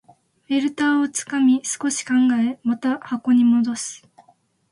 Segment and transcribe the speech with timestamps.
[0.47, 2.13] フィルターをつまみ、少し考
[2.51, 4.09] え、また箱に戻す